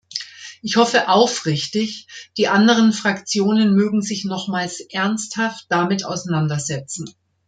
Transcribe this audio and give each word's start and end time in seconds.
Ich 0.63 0.77
hoffe 0.77 1.09
aufrichtig, 1.09 2.07
die 2.35 2.47
anderen 2.47 2.91
Fraktionen 2.91 3.75
mögen 3.75 4.01
sich 4.01 4.25
nochmals 4.25 4.79
ernsthaft 4.79 5.67
damit 5.69 6.05
auseinander 6.05 6.57
setzen. 6.57 7.05